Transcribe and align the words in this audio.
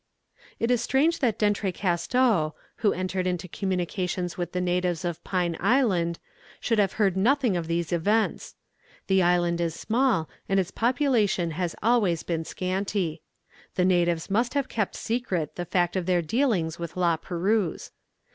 It 0.59 0.71
is 0.71 0.81
strange 0.81 1.19
that 1.19 1.37
D'Entrecasteaux, 1.37 2.55
who 2.77 2.91
entered 2.91 3.27
into 3.27 3.47
communications 3.47 4.35
with 4.35 4.51
the 4.51 4.59
natives 4.59 5.05
of 5.05 5.23
Pine 5.23 5.55
Island, 5.59 6.17
should 6.59 6.79
have 6.79 6.93
heard 6.93 7.15
nothing 7.15 7.55
of 7.55 7.67
these 7.67 7.93
events. 7.93 8.55
The 9.05 9.21
island 9.21 9.61
is 9.61 9.75
small, 9.75 10.27
and 10.49 10.59
its 10.59 10.71
population 10.71 11.51
has 11.51 11.75
always 11.83 12.23
been 12.23 12.45
scanty. 12.45 13.21
The 13.75 13.85
natives 13.85 14.27
must 14.27 14.55
have 14.55 14.67
kept 14.67 14.95
secret 14.95 15.55
the 15.55 15.65
fact 15.65 15.95
of 15.95 16.07
their 16.07 16.23
dealings 16.23 16.79
with 16.79 16.97
La 16.97 17.15
Perouse. 17.15 17.91